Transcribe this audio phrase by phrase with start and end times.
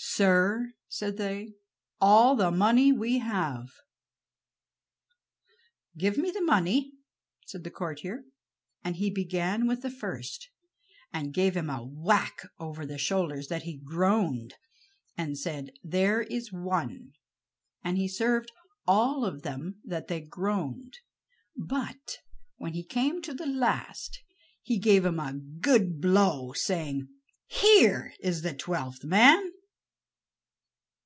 [0.00, 1.54] "Sir," said they,
[2.00, 3.66] "all the money we have."
[5.96, 6.92] "Give me the money,"
[7.46, 8.22] said the courtier;
[8.84, 10.50] and he began with the first,
[11.12, 14.54] and gave him a whack over the shoulders that he groaned,
[15.16, 17.14] and said, "There is one,"
[17.82, 18.52] and he served
[18.86, 20.94] all of them that they groaned;
[21.56, 22.18] but
[22.56, 24.20] when he came to the last
[24.62, 27.08] he gave him a good blow, saying,
[27.46, 29.50] "Here is the twelfth man."